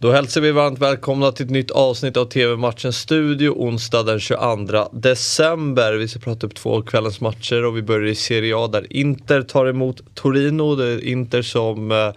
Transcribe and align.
Då 0.00 0.12
hälsar 0.12 0.40
vi 0.40 0.52
varmt 0.52 0.78
välkomna 0.78 1.32
till 1.32 1.46
ett 1.46 1.52
nytt 1.52 1.70
avsnitt 1.70 2.16
av 2.16 2.24
TV-matchen 2.24 2.92
Studio 2.92 3.50
onsdag 3.50 4.02
den 4.02 4.20
22 4.20 4.88
december. 4.92 5.92
Vi 5.92 6.08
ska 6.08 6.18
prata 6.18 6.46
upp 6.46 6.54
två 6.54 6.76
av 6.76 6.82
kvällens 6.82 7.20
matcher 7.20 7.64
och 7.64 7.76
vi 7.76 7.82
börjar 7.82 8.06
i 8.06 8.14
Serie 8.14 8.56
A 8.56 8.66
där 8.66 8.92
Inter 8.92 9.42
tar 9.42 9.66
emot 9.66 10.14
Torino. 10.14 10.74
Det 10.74 10.86
är 10.86 11.04
Inter 11.04 11.42
som 11.42 11.92
eh, 11.92 12.12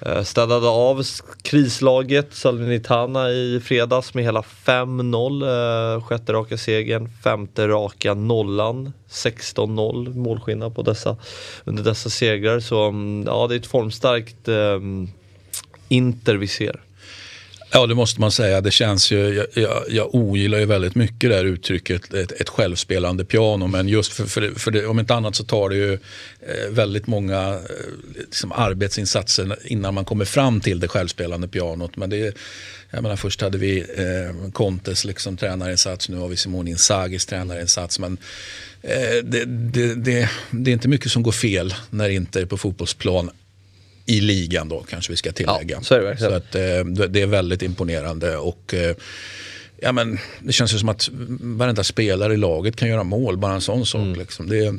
eh 0.00 0.22
städade 0.22 0.68
av 0.68 1.02
krislaget 1.42 2.34
Salernitana 2.34 3.30
i 3.30 3.60
fredags 3.64 4.14
med 4.14 4.24
hela 4.24 4.40
5-0. 4.40 5.94
Eh, 5.94 6.02
sjätte 6.02 6.32
raka 6.32 6.56
segern, 6.56 7.08
femte 7.22 7.68
raka 7.68 8.14
nollan. 8.14 8.92
16-0 9.10 10.14
målskillnad 10.16 10.74
på 10.74 10.82
dessa, 10.82 11.16
under 11.64 11.82
dessa 11.82 12.10
segrar. 12.10 12.60
Så 12.60 12.88
mm, 12.88 13.24
ja, 13.26 13.46
det 13.46 13.54
är 13.54 13.58
ett 13.58 13.66
formstarkt 13.66 14.48
eh, 14.48 14.80
Inter 15.88 16.34
vi 16.34 16.48
ser. 16.48 16.80
Ja, 17.76 17.86
det 17.86 17.94
måste 17.94 18.20
man 18.20 18.32
säga. 18.32 18.60
Det 18.60 18.70
känns 18.70 19.10
ju, 19.10 19.34
jag, 19.34 19.46
jag, 19.54 19.84
jag 19.88 20.14
ogillar 20.14 20.58
ju 20.58 20.64
väldigt 20.64 20.94
mycket 20.94 21.30
det 21.30 21.36
här 21.36 21.44
uttrycket, 21.44 22.14
ett, 22.14 22.32
ett 22.32 22.48
självspelande 22.48 23.24
piano. 23.24 23.66
Men 23.66 23.88
just 23.88 24.12
för, 24.12 24.24
för, 24.24 24.40
det, 24.40 24.54
för 24.54 24.70
det, 24.70 24.86
om 24.86 24.98
inte 24.98 25.14
annat 25.14 25.36
så 25.36 25.44
tar 25.44 25.68
det 25.68 25.76
ju 25.76 25.92
eh, 25.92 26.70
väldigt 26.70 27.06
många 27.06 27.48
eh, 27.48 27.60
liksom 28.18 28.52
arbetsinsatser 28.52 29.58
innan 29.64 29.94
man 29.94 30.04
kommer 30.04 30.24
fram 30.24 30.60
till 30.60 30.80
det 30.80 30.88
självspelande 30.88 31.48
pianot. 31.48 31.96
Men 31.96 32.10
det, 32.10 32.36
jag 32.90 33.02
menar, 33.02 33.16
först 33.16 33.40
hade 33.40 33.58
vi 33.58 33.80
eh, 33.80 34.50
Contes 34.52 35.04
liksom 35.04 35.36
tränarinsats, 35.36 36.08
nu 36.08 36.16
har 36.16 36.28
vi 36.28 36.36
Simone 36.36 36.70
Inzagis 36.70 37.26
tränarinsats. 37.26 37.98
Men 37.98 38.18
eh, 38.82 39.24
det, 39.24 39.44
det, 39.44 39.94
det, 39.94 40.30
det 40.50 40.70
är 40.70 40.72
inte 40.72 40.88
mycket 40.88 41.12
som 41.12 41.22
går 41.22 41.32
fel 41.32 41.74
när 41.90 42.08
inte 42.08 42.40
är 42.40 42.46
på 42.46 42.56
fotbollsplan 42.56 43.30
i 44.06 44.20
ligan 44.20 44.68
då 44.68 44.84
kanske 44.88 45.12
vi 45.12 45.16
ska 45.16 45.32
tillägga. 45.32 45.76
Ja, 45.76 45.82
så 45.82 45.98
det, 45.98 46.16
så 46.16 46.32
att, 46.32 46.54
eh, 46.54 46.84
det 47.08 47.22
är 47.22 47.26
väldigt 47.26 47.62
imponerande. 47.62 48.36
och 48.36 48.74
eh, 48.74 48.96
ja, 49.80 49.92
men, 49.92 50.18
Det 50.40 50.52
känns 50.52 50.74
ju 50.74 50.78
som 50.78 50.88
att 50.88 51.08
varenda 51.40 51.84
spelare 51.84 52.34
i 52.34 52.36
laget 52.36 52.76
kan 52.76 52.88
göra 52.88 53.04
mål, 53.04 53.36
bara 53.36 53.54
en 53.54 53.60
sån 53.60 53.86
sak. 53.86 54.00
Mm. 54.00 54.18
Liksom. 54.18 54.48
Det 54.48 54.66
är 54.66 54.78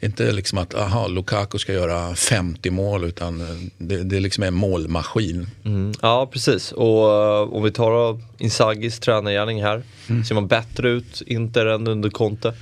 inte 0.00 0.32
liksom 0.32 0.58
att 0.58 0.74
aha, 0.74 1.06
Lukaku 1.06 1.58
ska 1.58 1.72
göra 1.72 2.14
50 2.14 2.70
mål 2.70 3.04
utan 3.04 3.38
det, 3.78 4.02
det 4.02 4.20
liksom 4.20 4.42
är 4.42 4.48
en 4.48 4.54
målmaskin. 4.54 5.46
Mm. 5.64 5.92
Ja 6.02 6.28
precis 6.32 6.72
och 6.72 7.06
uh, 7.06 7.54
om 7.54 7.62
vi 7.62 7.70
tar 7.70 8.20
Inzagis 8.38 8.98
tränargärning 8.98 9.62
här, 9.62 9.82
mm. 10.08 10.24
ser 10.24 10.34
man 10.34 10.46
bättre 10.46 10.90
ut 10.90 11.22
Inter 11.26 11.66
än 11.66 11.86
under 11.86 12.10
Conte? 12.10 12.54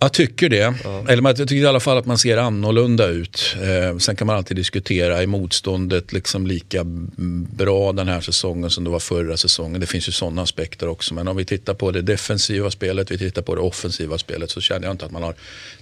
Jag 0.00 0.12
tycker 0.12 0.48
det. 0.48 0.74
Ja. 0.84 1.04
Eller 1.08 1.22
jag 1.22 1.36
tycker 1.36 1.54
i 1.54 1.66
alla 1.66 1.80
fall 1.80 1.98
att 1.98 2.06
man 2.06 2.18
ser 2.18 2.36
annorlunda 2.36 3.06
ut. 3.06 3.56
Eh, 3.62 3.98
sen 3.98 4.16
kan 4.16 4.26
man 4.26 4.36
alltid 4.36 4.56
diskutera, 4.56 5.22
är 5.22 5.26
motståndet 5.26 6.12
liksom 6.12 6.46
lika 6.46 6.84
bra 7.56 7.92
den 7.92 8.08
här 8.08 8.20
säsongen 8.20 8.70
som 8.70 8.84
det 8.84 8.90
var 8.90 9.00
förra 9.00 9.36
säsongen? 9.36 9.80
Det 9.80 9.86
finns 9.86 10.08
ju 10.08 10.12
sådana 10.12 10.42
aspekter 10.42 10.88
också. 10.88 11.14
Men 11.14 11.28
om 11.28 11.36
vi 11.36 11.44
tittar 11.44 11.74
på 11.74 11.90
det 11.90 12.02
defensiva 12.02 12.70
spelet, 12.70 13.10
vi 13.10 13.18
tittar 13.18 13.42
på 13.42 13.54
det 13.54 13.60
offensiva 13.60 14.18
spelet 14.18 14.50
så 14.50 14.60
känner 14.60 14.86
jag 14.86 14.94
inte 14.94 15.04
att 15.04 15.12
man 15.12 15.22
har 15.22 15.34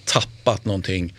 tappat 0.05 0.65
någonting 0.65 1.13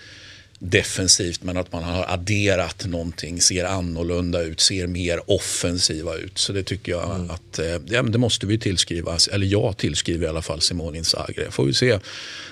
defensivt 0.59 1.43
men 1.43 1.57
att 1.57 1.73
man 1.73 1.83
har 1.83 2.05
adderat 2.09 2.87
någonting, 2.87 3.41
ser 3.41 3.65
annorlunda 3.65 4.43
ut, 4.43 4.61
ser 4.61 4.87
mer 4.87 5.31
offensiva 5.31 6.15
ut. 6.15 6.39
Så 6.39 6.53
det 6.53 6.63
tycker 6.63 6.93
jag 6.93 7.15
mm. 7.15 7.31
att 7.31 7.59
eh, 7.59 7.77
ja, 7.87 8.03
det 8.03 8.19
måste 8.19 8.47
vi 8.47 8.59
tillskriva, 8.59 9.19
eller 9.33 9.47
jag 9.47 9.77
tillskriver 9.77 10.27
i 10.27 10.29
alla 10.29 10.43
fall 10.43 10.61
Simone 10.61 10.99
Inzaghi. 10.99 11.47
Får 11.51 11.65
vi 11.65 11.75
se 11.75 11.99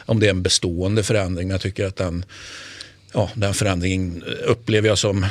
om 0.06 0.20
det 0.20 0.26
är 0.26 0.30
en 0.30 0.42
bestående 0.42 1.02
förändring 1.02 1.48
men 1.48 1.54
jag 1.54 1.60
tycker 1.60 1.86
att 1.86 1.96
den, 1.96 2.24
ja, 3.12 3.30
den 3.34 3.54
förändringen 3.54 4.22
upplever 4.22 4.88
jag 4.88 4.98
som 4.98 5.26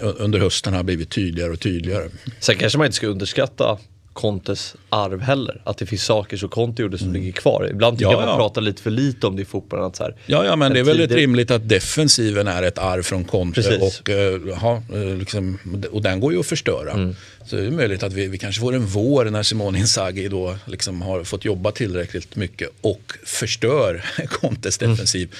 under 0.00 0.38
hösten 0.38 0.74
har 0.74 0.82
blivit 0.82 1.10
tydligare 1.10 1.52
och 1.52 1.60
tydligare. 1.60 2.08
Sen 2.40 2.56
kanske 2.56 2.78
man 2.78 2.86
inte 2.86 2.96
ska 2.96 3.06
underskatta 3.06 3.78
Contes 4.18 4.76
arv 4.88 5.20
heller. 5.20 5.60
Att 5.64 5.78
det 5.78 5.86
finns 5.86 6.04
saker 6.04 6.36
som 6.36 6.48
Conte 6.48 6.82
gjorde 6.82 6.98
som 6.98 7.08
mm. 7.08 7.20
ligger 7.20 7.32
kvar. 7.32 7.68
Ibland 7.70 7.98
tycker 7.98 8.10
ja, 8.10 8.12
jag 8.12 8.20
man 8.20 8.28
ja. 8.28 8.36
pratar 8.36 8.60
lite 8.60 8.82
för 8.82 8.90
lite 8.90 9.26
om 9.26 9.36
det 9.36 9.42
i 9.42 9.44
fotbollen. 9.44 9.84
Att 9.84 9.96
så 9.96 10.02
här, 10.02 10.14
ja, 10.26 10.44
ja, 10.44 10.56
men 10.56 10.72
det 10.72 10.80
är 10.80 10.84
tidig... 10.84 11.16
rimligt 11.16 11.50
att 11.50 11.68
defensiven 11.68 12.48
är 12.48 12.62
ett 12.62 12.78
arv 12.78 13.02
från 13.02 13.24
Conte. 13.24 13.78
Och, 13.80 14.08
uh, 14.08 14.54
ha, 14.54 14.82
liksom, 15.18 15.58
och 15.92 16.02
den 16.02 16.20
går 16.20 16.32
ju 16.32 16.40
att 16.40 16.46
förstöra. 16.46 16.92
Mm. 16.92 17.16
Så 17.46 17.56
det 17.56 17.66
är 17.66 17.70
möjligt 17.70 18.02
att 18.02 18.12
vi, 18.12 18.26
vi 18.26 18.38
kanske 18.38 18.60
får 18.60 18.74
en 18.74 18.86
vår 18.86 19.24
när 19.24 19.42
Simone 19.42 19.78
Inzaghi 19.78 20.28
då 20.28 20.56
liksom 20.64 21.02
har 21.02 21.24
fått 21.24 21.44
jobba 21.44 21.72
tillräckligt 21.72 22.36
mycket 22.36 22.68
och 22.80 23.12
förstör 23.24 24.04
Contes 24.28 24.82
mm. 24.82 24.92
defensiv. 24.92 25.22
Mm. 25.22 25.36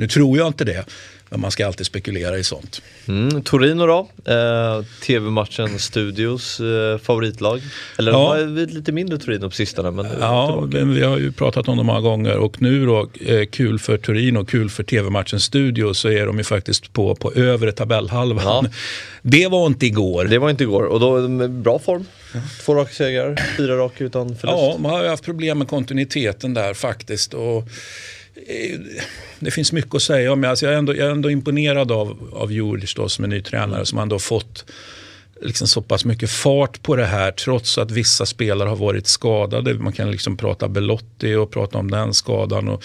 Nu 0.00 0.08
tror 0.08 0.38
jag 0.38 0.46
inte 0.46 0.64
det. 0.64 0.84
Men 1.28 1.40
man 1.40 1.50
ska 1.50 1.66
alltid 1.66 1.86
spekulera 1.86 2.38
i 2.38 2.44
sånt. 2.44 2.82
Mm, 3.08 3.42
Torino 3.42 3.86
då? 3.86 4.08
Eh, 4.32 4.84
TV-matchen 5.06 5.78
Studios 5.78 6.60
eh, 6.60 6.98
favoritlag. 6.98 7.60
Eller 7.98 8.12
ja. 8.12 8.36
lite 8.36 8.92
mindre 8.92 9.18
Torino 9.18 9.50
på 9.50 9.50
sistone. 9.50 9.90
Men 9.90 10.06
ja, 10.20 10.68
men 10.72 10.94
vi 10.94 11.02
har 11.02 11.18
ju 11.18 11.32
pratat 11.32 11.68
om 11.68 11.76
det 11.76 11.84
många 11.84 12.00
gånger. 12.00 12.36
Och 12.36 12.62
nu 12.62 12.86
då, 12.86 13.08
eh, 13.26 13.46
kul 13.46 13.78
för 13.78 13.98
Torino, 13.98 14.44
kul 14.44 14.70
för 14.70 14.82
TV-matchen 14.82 15.40
Studios 15.40 15.98
så 15.98 16.08
är 16.08 16.26
de 16.26 16.38
ju 16.38 16.44
faktiskt 16.44 16.92
på, 16.92 17.14
på 17.14 17.32
övre 17.32 17.72
tabellhalvan. 17.72 18.44
Ja. 18.44 18.64
Det 19.22 19.46
var 19.46 19.66
inte 19.66 19.86
igår. 19.86 20.24
Det 20.24 20.38
var 20.38 20.50
inte 20.50 20.64
igår 20.64 20.82
och 20.82 21.00
då 21.00 21.28
bra 21.48 21.78
form. 21.78 22.04
Två 22.64 22.74
raka 22.74 22.92
segrar, 22.92 23.40
fyra 23.56 23.76
raka 23.76 24.04
utan 24.04 24.36
förlust. 24.36 24.58
Ja, 24.58 24.76
man 24.78 24.90
har 24.90 25.02
ju 25.02 25.08
haft 25.08 25.24
problem 25.24 25.58
med 25.58 25.68
kontinuiteten 25.68 26.54
där 26.54 26.74
faktiskt. 26.74 27.34
Och 27.34 27.68
Eh, 28.34 28.80
det 29.38 29.50
finns 29.50 29.72
mycket 29.72 29.94
att 29.94 30.02
säga 30.02 30.32
om. 30.32 30.44
Alltså 30.44 30.66
jag, 30.66 30.74
är 30.74 30.78
ändå, 30.78 30.96
jag 30.96 31.06
är 31.06 31.10
ändå 31.10 31.30
imponerad 31.30 31.92
av, 31.92 32.30
av 32.32 32.52
Juric 32.52 32.94
då, 32.94 33.08
som 33.08 33.24
är 33.24 33.28
ny 33.28 33.42
tränare 33.42 33.86
som 33.86 33.98
ändå 33.98 34.18
fått 34.18 34.64
liksom 35.42 35.68
så 35.68 35.82
pass 35.82 36.04
mycket 36.04 36.30
fart 36.30 36.82
på 36.82 36.96
det 36.96 37.06
här 37.06 37.32
trots 37.32 37.78
att 37.78 37.90
vissa 37.90 38.26
spelare 38.26 38.68
har 38.68 38.76
varit 38.76 39.06
skadade. 39.06 39.74
Man 39.74 39.92
kan 39.92 40.10
liksom 40.10 40.36
prata 40.36 40.68
Belotti 40.68 41.34
och 41.34 41.50
prata 41.50 41.78
om 41.78 41.90
den 41.90 42.14
skadan. 42.14 42.68
Och, 42.68 42.84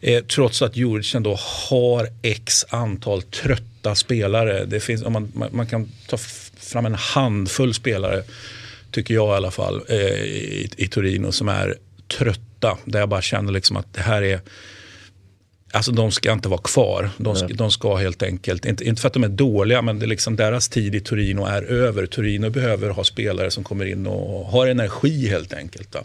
eh, 0.00 0.24
trots 0.24 0.62
att 0.62 0.76
Juric 0.76 1.14
ändå 1.14 1.38
har 1.70 2.08
x 2.22 2.64
antal 2.68 3.22
trötta 3.22 3.94
spelare. 3.94 4.64
Det 4.64 4.80
finns, 4.80 5.02
om 5.02 5.12
man, 5.12 5.32
man, 5.34 5.48
man 5.52 5.66
kan 5.66 5.88
ta 6.08 6.16
fram 6.56 6.86
en 6.86 6.94
handfull 6.94 7.74
spelare, 7.74 8.22
tycker 8.90 9.14
jag 9.14 9.28
i 9.28 9.36
alla 9.36 9.50
fall, 9.50 9.82
eh, 9.88 9.96
i, 9.96 10.70
i 10.76 10.88
Torino 10.88 11.32
som 11.32 11.48
är 11.48 11.74
trötta. 12.08 12.78
Där 12.84 12.98
jag 12.98 13.08
bara 13.08 13.22
känner 13.22 13.52
liksom 13.52 13.76
att 13.76 13.94
det 13.94 14.00
här 14.00 14.22
är 14.22 14.40
Alltså 15.72 15.92
de 15.92 16.12
ska 16.12 16.32
inte 16.32 16.48
vara 16.48 16.60
kvar. 16.60 17.10
De 17.16 17.36
ska, 17.36 17.46
de 17.46 17.70
ska 17.70 17.96
helt 17.96 18.22
enkelt, 18.22 18.64
inte, 18.64 18.84
inte 18.84 19.00
för 19.02 19.06
att 19.06 19.12
de 19.12 19.24
är 19.24 19.28
dåliga, 19.28 19.82
men 19.82 19.98
det 19.98 20.04
är 20.04 20.08
liksom 20.08 20.36
deras 20.36 20.68
tid 20.68 20.94
i 20.94 21.00
Torino 21.00 21.44
är 21.44 21.62
över. 21.62 22.06
Torino 22.06 22.50
behöver 22.50 22.90
ha 22.90 23.04
spelare 23.04 23.50
som 23.50 23.64
kommer 23.64 23.84
in 23.84 24.06
och 24.06 24.46
har 24.46 24.66
energi 24.66 25.28
helt 25.28 25.52
enkelt. 25.52 25.92
Då. 25.92 25.98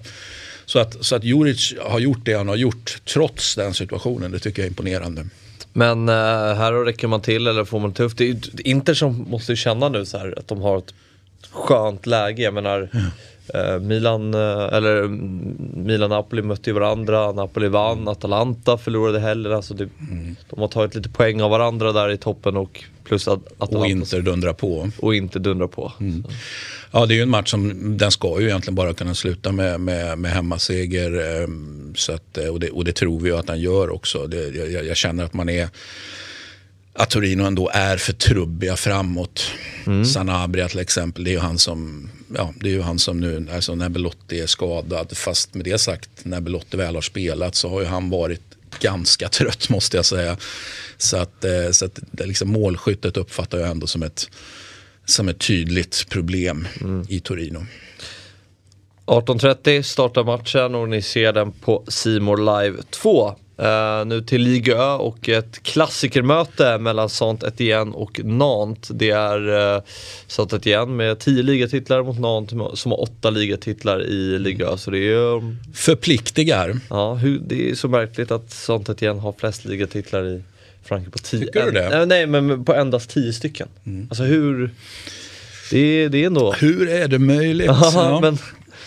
Så 0.66 0.80
att, 0.80 1.06
så 1.06 1.16
att 1.16 1.24
Juric 1.24 1.74
har 1.82 2.00
gjort 2.00 2.26
det 2.26 2.34
han 2.34 2.48
har 2.48 2.56
gjort 2.56 3.02
trots 3.06 3.56
den 3.56 3.74
situationen, 3.74 4.32
det 4.32 4.40
tycker 4.40 4.62
jag 4.62 4.66
är 4.66 4.70
imponerande. 4.70 5.26
Men 5.74 6.10
äh, 6.10 6.16
här 6.56 6.86
räcker 6.86 7.08
man 7.08 7.22
till 7.22 7.48
eller 7.48 7.66
får 7.66 7.80
man 7.80 7.94
tufft? 7.94 8.18
Det 8.18 8.30
är 8.30 8.68
Inter 8.68 8.94
som 8.94 9.26
måste 9.30 9.56
känna 9.56 9.90
nu 9.90 10.06
så 10.06 10.18
här, 10.18 10.34
att 10.38 10.48
de 10.48 10.62
har 10.62 10.78
ett 10.78 10.94
skönt 11.52 12.06
läge. 12.06 12.44
Jag 12.44 12.54
menar, 12.54 12.90
ja. 12.94 13.00
Eh, 13.54 13.80
Milan, 13.80 14.34
eh, 14.34 14.74
eller 14.74 14.98
mm, 15.04 15.56
Milan-Napoli 15.76 16.42
mötte 16.42 16.70
ju 16.70 16.74
varandra, 16.74 17.32
Napoli 17.32 17.68
vann, 17.68 17.98
mm. 17.98 18.08
Atalanta 18.08 18.78
förlorade 18.78 19.20
heller. 19.20 19.50
Alltså 19.50 19.74
det, 19.74 19.90
mm. 20.12 20.36
De 20.50 20.60
har 20.60 20.68
tagit 20.68 20.96
lite 20.96 21.10
poäng 21.10 21.42
av 21.42 21.52
varandra 21.52 21.92
där 21.92 22.10
i 22.10 22.18
toppen 22.18 22.58
och 22.58 22.84
plus 23.04 23.28
att 23.28 23.40
Atalanta. 23.58 23.78
Och 23.78 23.88
inte 23.88 24.22
dundra 24.22 24.54
på. 24.54 24.90
Och 25.00 25.16
inte 25.16 25.40
dundra 25.40 25.68
på. 25.68 25.94
Mm. 26.00 26.24
Ja, 26.92 27.06
det 27.06 27.14
är 27.14 27.16
ju 27.16 27.22
en 27.22 27.30
match 27.30 27.52
som 27.52 27.98
den 27.98 28.12
ska 28.12 28.42
ju 28.42 28.48
egentligen 28.48 28.76
bara 28.76 28.94
kunna 28.94 29.16
sluta 29.16 29.52
med, 29.52 29.80
med, 29.80 30.20
med 30.20 30.32
hemmaseger. 30.32 31.44
Ehm, 31.44 31.94
så 31.96 32.14
att, 32.14 32.38
och, 32.38 32.60
det, 32.60 32.70
och 32.70 32.86
det 32.86 32.92
tror 32.92 33.20
vi 33.20 33.30
ju 33.30 33.38
att 33.38 33.48
den 33.48 33.60
gör 33.60 33.90
också. 33.90 34.28
Det, 34.28 34.72
jag, 34.72 34.86
jag 34.86 34.98
känner 34.98 35.24
att 35.24 35.34
man 35.34 35.50
är 35.50 35.70
att 36.94 37.10
Torino 37.10 37.44
ändå 37.44 37.70
är 37.74 37.98
för 37.98 38.14
trubbiga 38.14 38.76
framåt. 38.76 39.52
Mm. 39.88 40.06
Sanabria 40.06 40.68
till 40.68 40.80
exempel, 40.80 41.24
det 41.24 41.30
är 41.30 41.34
ju 41.34 41.40
han 41.40 41.60
som, 41.60 42.10
ja, 42.36 42.54
det 42.60 42.70
är 42.70 42.74
ju 42.74 42.82
han 42.82 43.00
som 43.00 43.20
nu, 43.20 43.48
alltså 43.54 43.76
när 43.76 43.90
Belotti 43.90 44.40
är 44.40 44.48
skadad. 44.48 45.18
Fast 45.18 45.54
med 45.54 45.66
det 45.66 45.78
sagt, 45.78 46.10
när 46.24 46.42
Belotti 46.42 46.78
väl 46.78 46.96
har 46.96 47.02
spelat 47.02 47.56
så 47.56 47.70
har 47.70 47.82
ju 47.82 47.88
han 47.88 48.10
varit 48.10 48.42
ganska 48.80 49.30
trött 49.30 49.70
måste 49.70 49.98
jag 49.98 50.06
säga. 50.06 50.38
Så 50.98 51.18
att, 51.18 51.44
eh, 51.44 51.72
så 51.72 51.86
att 51.86 52.00
det 52.12 52.26
liksom 52.26 52.50
målskyttet 52.50 53.18
uppfattar 53.18 53.58
jag 53.58 53.70
ändå 53.70 53.88
som 53.88 54.04
ett, 54.04 54.30
som 55.06 55.30
ett 55.30 55.40
tydligt 55.40 56.10
problem 56.10 56.68
mm. 56.82 57.06
i 57.10 57.20
Torino. 57.20 57.66
18.30 59.06 59.82
startar 59.82 60.24
matchen 60.24 60.76
och 60.76 60.90
ni 60.90 61.02
ser 61.02 61.34
den 61.34 61.52
på 61.52 61.84
Simor 61.88 62.62
Live 62.62 62.78
2. 62.90 63.36
Uh, 63.62 64.06
nu 64.06 64.22
till 64.22 64.42
Ligue 64.42 64.76
Ö 64.76 64.94
och 64.94 65.30
ett 65.30 65.64
klassikermöte 65.64 66.78
mellan 66.78 67.10
Saint-Étienne 67.10 67.92
och 67.92 68.20
Nantes. 68.24 68.92
Det 68.94 69.10
är 69.10 69.50
uh, 69.50 69.82
Saint-Étienne 70.28 70.92
med 70.92 71.20
10 71.20 71.44
ligatitlar 71.44 72.04
mot 72.04 72.20
Nantes 72.20 72.80
som 72.80 72.92
har 72.92 73.02
8 73.02 73.30
ligatitlar 73.30 74.04
i 74.04 74.40
Ligue 74.40 74.68
Ö. 74.68 74.78
Så 74.78 74.92
det 74.92 74.98
är 74.98 75.16
um, 75.16 75.58
Förpliktigar. 75.74 76.80
Ja, 76.90 77.14
hur, 77.14 77.40
det 77.40 77.70
är 77.70 77.76
så 77.76 77.88
märkligt 77.88 78.32
att 78.32 78.50
Saint-Étienne 78.50 79.20
har 79.20 79.34
flest 79.38 79.66
ligatitlar 79.66 80.28
i 80.28 80.42
Frankrike 80.84 81.12
på 81.12 81.18
10. 81.18 81.40
Tycker 81.40 81.66
du 81.66 81.72
det? 81.72 81.90
Nej, 81.90 82.06
nej, 82.06 82.42
men 82.42 82.66
på 82.66 82.74
endast 82.74 83.10
10 83.10 83.34
stycken. 83.34 83.68
Mm. 83.86 84.08
Alltså 84.10 84.24
hur... 84.24 84.70
Det, 85.72 86.08
det 86.08 86.24
är 86.24 86.28
ändå... 86.28 86.54
Hur 86.54 86.90
är 86.90 87.08
det 87.08 87.20
möjligt? 87.20 87.68
ja, 87.94 88.20
men... 88.22 88.38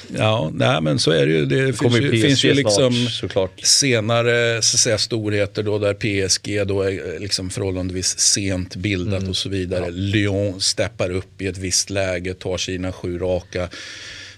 Ja, 0.08 0.50
nej, 0.54 0.80
men 0.80 0.98
så 0.98 1.10
är 1.10 1.26
det 1.26 1.32
ju. 1.32 1.46
Det 1.46 1.72
finns 1.72 1.96
ju, 1.96 2.10
finns 2.10 2.44
ju 2.44 2.54
liksom 2.54 2.92
såklart. 2.94 3.60
senare 3.62 4.62
så 4.62 4.78
säga, 4.78 4.98
storheter 4.98 5.62
då 5.62 5.78
där 5.78 5.94
PSG 5.94 6.66
då 6.66 6.82
är 6.82 7.20
liksom 7.20 7.50
förhållandevis 7.50 8.18
sent 8.18 8.76
bildat 8.76 9.18
mm. 9.18 9.30
och 9.30 9.36
så 9.36 9.48
vidare. 9.48 9.84
Ja. 9.84 9.90
Lyon 9.90 10.60
steppar 10.60 11.10
upp 11.10 11.42
i 11.42 11.46
ett 11.46 11.58
visst 11.58 11.90
läge, 11.90 12.34
tar 12.34 12.56
sina 12.56 12.92
sju 12.92 13.18
raka. 13.18 13.68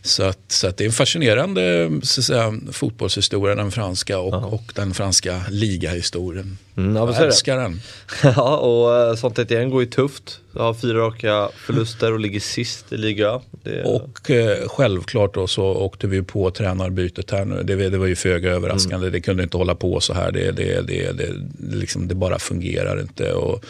Så 0.06 0.22
att, 0.22 0.38
så 0.48 0.66
att 0.66 0.76
det 0.76 0.84
är 0.84 0.86
en 0.86 0.92
fascinerande 0.92 1.90
så 2.02 2.20
att 2.20 2.24
säga, 2.24 2.54
fotbollshistoria 2.72 3.54
den 3.54 3.70
franska 3.70 4.18
och, 4.18 4.34
ja. 4.34 4.46
och 4.46 4.72
den 4.74 4.94
franska 4.94 5.42
ligahistorien. 5.50 6.58
Mm, 6.76 6.96
jag 6.96 7.22
älskar 7.22 7.56
den. 7.56 7.80
ja, 8.22 8.56
och 8.56 9.10
uh, 9.10 9.16
sånt 9.16 9.38
igen 9.38 9.70
går 9.70 9.82
ju 9.82 9.88
tufft. 9.88 10.40
Har 10.54 10.74
fyra 10.74 10.98
raka 10.98 11.48
förluster 11.66 12.12
och 12.12 12.20
ligger 12.20 12.40
sist 12.40 12.92
i 12.92 12.96
liga. 12.96 13.40
Det... 13.62 13.82
Och 13.82 14.30
eh, 14.30 14.68
självklart 14.68 15.34
då 15.34 15.46
så 15.46 15.64
åkte 15.64 16.06
vi 16.06 16.22
på 16.22 16.50
tränarbytet 16.50 17.30
här 17.30 17.44
nu. 17.44 17.62
Det, 17.62 17.90
det 17.90 17.98
var 17.98 18.06
ju 18.06 18.16
föga 18.16 18.50
överraskande. 18.50 19.06
Mm. 19.06 19.12
Det 19.12 19.20
kunde 19.20 19.42
inte 19.42 19.56
hålla 19.56 19.74
på 19.74 20.00
så 20.00 20.14
här. 20.14 20.32
Det, 20.32 20.50
det, 20.50 20.80
det, 20.86 21.12
det, 21.12 21.32
liksom, 21.76 22.08
det 22.08 22.14
bara 22.14 22.38
fungerar 22.38 23.00
inte. 23.00 23.32
Och, 23.32 23.64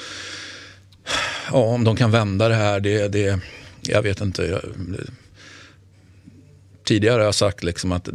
ja, 1.53 1.59
om 1.59 1.85
de 1.85 1.97
kan 1.97 2.11
vända 2.11 2.49
det 2.49 2.55
här, 2.55 2.81
det, 2.81 3.09
det 3.09 3.41
jag 3.89 4.03
vet 4.03 4.21
inte. 4.21 4.43
Jag, 4.43 4.61
tidigare 6.87 7.19
har 7.19 7.25
jag 7.25 7.35
sagt 7.35 7.65
liksom 7.65 7.93
att 7.93 8.09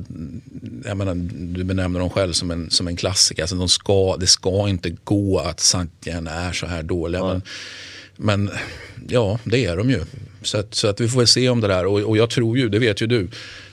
jag 0.86 0.98
menar, 0.98 1.16
du 1.56 1.64
benämner 1.64 2.00
dem 2.00 2.10
själv 2.10 2.34
som 2.34 2.52
en, 2.52 2.70
som 2.70 2.88
en 2.88 2.96
klassiker. 2.96 3.44
Alltså 3.44 3.56
de 3.56 3.70
ska, 3.70 4.18
det 4.18 4.28
ska 4.28 4.70
inte 4.70 4.90
gå 4.90 5.40
att 5.40 5.60
Santian 5.60 6.28
är 6.28 6.52
så 6.52 6.66
här 6.66 6.84
dåliga. 6.84 7.24
Men, 7.24 7.42
men 8.16 8.50
ja, 9.08 9.40
det 9.44 9.66
är 9.66 9.78
de 9.78 9.90
ju. 9.90 10.02
Så, 10.42 10.58
att, 10.58 10.74
så 10.74 10.88
att 10.88 11.02
vi 11.02 11.08
får 11.08 11.18
väl 11.18 11.28
se 11.28 11.50
om 11.50 11.62
det 11.62 11.68
där. 11.68 11.86
Och, 11.86 12.00
och 12.00 12.18
jag 12.18 12.30
tror 12.30 12.58
ju, 12.58 12.70
det 12.70 12.80
vet 12.80 13.02
ju 13.02 13.08
du, 13.08 13.28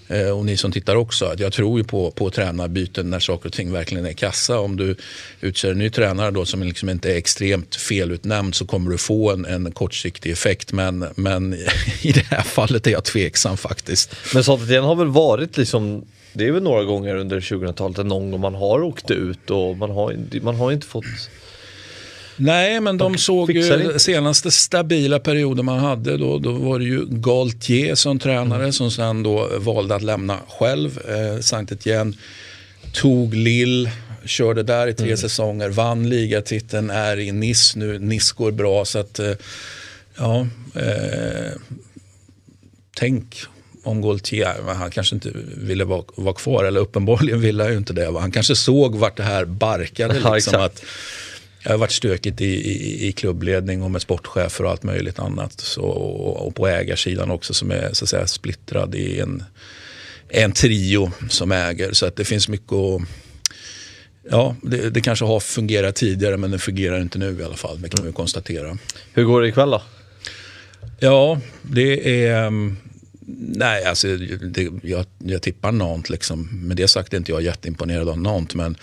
Eh, 0.08 0.28
och 0.28 0.44
ni 0.44 0.56
som 0.56 0.72
tittar 0.72 0.96
också, 0.96 1.24
att 1.24 1.40
jag 1.40 1.52
tror 1.52 1.78
ju 1.78 1.84
på, 1.84 2.10
på 2.10 2.30
tränarbyten 2.30 3.10
när 3.10 3.20
saker 3.20 3.46
och 3.48 3.52
ting 3.52 3.72
verkligen 3.72 4.06
är 4.06 4.12
kassa. 4.12 4.58
Om 4.58 4.76
du 4.76 4.96
utser 5.40 5.70
en 5.70 5.78
ny 5.78 5.90
tränare 5.90 6.30
då 6.30 6.44
som 6.44 6.62
liksom 6.62 6.88
inte 6.88 7.12
är 7.12 7.16
extremt 7.16 7.76
felutnämnd 7.76 8.54
så 8.54 8.66
kommer 8.66 8.90
du 8.90 8.98
få 8.98 9.30
en, 9.30 9.44
en 9.44 9.72
kortsiktig 9.72 10.30
effekt. 10.30 10.72
Men, 10.72 11.04
men 11.16 11.54
i 12.02 12.12
det 12.12 12.24
här 12.30 12.42
fallet 12.42 12.86
är 12.86 12.90
jag 12.90 13.04
tveksam 13.04 13.56
faktiskt. 13.56 14.16
Men 14.34 14.44
sånt 14.44 14.70
har 14.70 14.94
väl 14.94 15.08
varit 15.08 15.56
liksom 15.56 16.04
det 16.32 16.46
är 16.46 16.52
väl 16.52 16.62
några 16.62 16.84
gånger 16.84 17.14
under 17.14 17.40
2000-talet 17.40 18.06
någon 18.06 18.30
gång 18.30 18.40
man 18.40 18.54
har 18.54 18.82
åkt 18.82 19.10
ut 19.10 19.50
och 19.50 19.76
man 19.76 19.90
har, 19.90 20.16
man 20.42 20.54
har 20.54 20.72
inte 20.72 20.86
fått 20.86 21.04
Nej, 22.40 22.80
men 22.80 22.98
de 22.98 23.18
såg 23.18 23.50
ju 23.50 23.98
senaste 23.98 24.50
stabila 24.50 25.18
perioden 25.18 25.64
man 25.64 25.78
hade. 25.78 26.16
Då, 26.16 26.38
då 26.38 26.52
var 26.52 26.78
det 26.78 26.84
ju 26.84 27.06
Galtier 27.08 27.94
som 27.94 28.18
tränare 28.18 28.60
mm. 28.60 28.72
som 28.72 28.90
sen 28.90 29.22
då 29.22 29.48
valde 29.58 29.94
att 29.94 30.02
lämna 30.02 30.38
själv. 30.48 31.00
Eh, 31.08 31.40
Saint 31.40 31.72
Etienne 31.72 32.12
tog 32.92 33.34
Lille, 33.34 33.90
körde 34.24 34.62
där 34.62 34.86
i 34.86 34.94
tre 34.94 35.06
mm. 35.06 35.16
säsonger, 35.16 35.68
vann 35.68 36.08
ligatiteln, 36.08 36.90
är 36.90 37.18
i 37.18 37.32
Nice 37.32 37.78
nu. 37.78 37.98
Nice 37.98 38.34
går 38.36 38.50
bra 38.50 38.84
så 38.84 38.98
att, 38.98 39.18
eh, 39.18 39.32
ja, 40.16 40.46
eh, 40.74 41.52
tänk 42.96 43.36
om 43.82 44.02
Gaultier, 44.02 44.74
han 44.74 44.90
kanske 44.90 45.14
inte 45.14 45.30
ville 45.56 45.84
vara, 45.84 46.04
vara 46.14 46.34
kvar, 46.34 46.64
eller 46.64 46.80
uppenbarligen 46.80 47.40
ville 47.40 47.62
han 47.62 47.72
ju 47.72 47.78
inte 47.78 47.92
det. 47.92 48.18
Han 48.20 48.32
kanske 48.32 48.56
såg 48.56 48.96
vart 48.96 49.16
det 49.16 49.22
här 49.22 49.44
barkade. 49.44 50.34
Liksom, 50.34 50.54
ja, 50.54 50.64
att, 50.64 50.82
det 51.68 51.72
har 51.74 51.78
varit 51.78 51.92
stökigt 51.92 52.40
i, 52.40 52.44
i, 52.44 53.08
i, 53.08 53.12
klubbledning 53.12 53.82
och 53.82 53.90
med 53.90 54.02
sportchefer 54.02 54.64
och 54.64 54.70
allt 54.70 54.82
möjligt 54.82 55.18
annat. 55.18 55.60
Så, 55.60 55.82
och 55.82 56.54
på 56.54 56.68
ägarsidan 56.68 57.30
också 57.30 57.54
som 57.54 57.70
är 57.70 57.90
så 57.92 58.04
att 58.04 58.08
säga, 58.08 58.26
splittrad 58.26 58.94
i 58.94 59.20
en, 59.20 59.44
en 60.28 60.52
trio 60.52 61.12
som 61.28 61.52
äger. 61.52 61.92
Så 61.92 62.06
att 62.06 62.16
det 62.16 62.24
finns 62.24 62.48
mycket 62.48 62.72
att 62.72 63.02
Ja, 64.30 64.56
det, 64.62 64.90
det, 64.90 65.00
kanske 65.00 65.24
har 65.24 65.40
fungerat 65.40 65.94
tidigare 65.94 66.36
men 66.36 66.50
det 66.50 66.58
fungerar 66.58 67.00
inte 67.00 67.18
nu 67.18 67.40
i 67.40 67.44
alla 67.44 67.56
fall. 67.56 67.82
Det 67.82 67.88
kan 67.88 68.06
vi 68.06 68.12
konstatera. 68.12 68.78
Hur 69.12 69.24
går 69.24 69.42
det 69.42 69.48
ikväll 69.48 69.70
då? 69.70 69.82
Ja, 70.98 71.40
det 71.62 72.24
är... 72.26 72.46
Mm, 72.46 72.76
nej, 73.56 73.84
alltså 73.84 74.16
det, 74.16 74.70
jag, 74.82 75.06
jag 75.18 75.42
tippar 75.42 75.72
Nant 75.72 76.10
liksom. 76.10 76.48
Med 76.52 76.76
det 76.76 76.88
sagt 76.88 77.12
är 77.12 77.18
inte 77.18 77.32
jag 77.32 77.42
jätteimponerad 77.42 78.08
av 78.08 78.18
Nant 78.20 78.54
men 78.54 78.76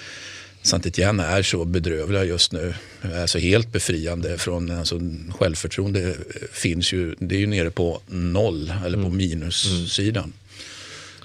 saint 0.65 0.85
Etienne 0.85 1.23
är 1.23 1.43
så 1.43 1.65
bedrövliga 1.65 2.23
just 2.23 2.51
nu. 2.51 2.73
Alltså 3.21 3.37
helt 3.37 3.71
befriande 3.71 4.37
från 4.37 4.71
alltså, 4.71 4.99
självförtroende 5.39 6.15
finns 6.51 6.93
ju, 6.93 7.15
det 7.19 7.35
är 7.35 7.39
ju 7.39 7.47
nere 7.47 7.71
på 7.71 8.01
noll 8.07 8.73
eller 8.85 8.97
på 8.97 9.05
mm. 9.05 9.17
minussidan. 9.17 10.23
Mm. 10.23 10.33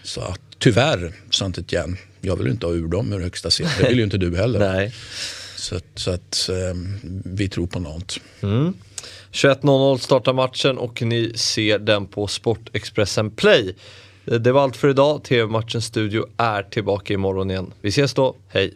Så 0.02 0.20
att, 0.20 0.40
tyvärr 0.58 1.12
saint 1.30 1.58
Etienne, 1.58 1.96
jag 2.20 2.36
vill 2.36 2.46
inte 2.46 2.66
ha 2.66 2.72
ur 2.72 2.88
dem 2.88 3.12
ur 3.12 3.20
högsta 3.20 3.50
serien. 3.50 3.72
Det 3.78 3.88
vill 3.88 3.98
ju 3.98 4.04
inte 4.04 4.18
du 4.18 4.36
heller. 4.36 4.58
Nej. 4.72 4.94
Så, 5.56 5.76
att, 5.76 5.84
så 5.94 6.10
att 6.10 6.50
um, 6.52 6.98
vi 7.24 7.48
tror 7.48 7.66
på 7.66 7.80
något. 7.80 8.20
Mm. 8.42 8.74
21.00 9.32 9.98
startar 9.98 10.32
matchen 10.32 10.78
och 10.78 11.02
ni 11.02 11.32
ser 11.34 11.78
den 11.78 12.06
på 12.06 12.26
Sportexpressen 12.26 13.30
Play. 13.30 13.74
Det 14.24 14.52
var 14.52 14.62
allt 14.62 14.76
för 14.76 14.88
idag. 14.88 15.24
TV-matchens 15.24 15.84
studio 15.84 16.26
är 16.36 16.62
tillbaka 16.62 17.14
imorgon 17.14 17.50
igen. 17.50 17.72
Vi 17.80 17.88
ses 17.88 18.14
då. 18.14 18.36
Hej! 18.48 18.74